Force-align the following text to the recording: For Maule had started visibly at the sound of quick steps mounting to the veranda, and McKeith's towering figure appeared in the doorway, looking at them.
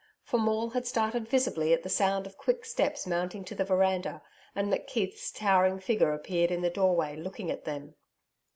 For 0.23 0.39
Maule 0.39 0.71
had 0.71 0.87
started 0.87 1.27
visibly 1.29 1.73
at 1.73 1.83
the 1.83 1.87
sound 1.89 2.25
of 2.25 2.35
quick 2.35 2.65
steps 2.65 3.05
mounting 3.05 3.45
to 3.45 3.53
the 3.53 3.63
veranda, 3.63 4.23
and 4.55 4.73
McKeith's 4.73 5.31
towering 5.31 5.77
figure 5.79 6.11
appeared 6.11 6.49
in 6.49 6.63
the 6.63 6.71
doorway, 6.71 7.15
looking 7.15 7.51
at 7.51 7.65
them. 7.65 7.93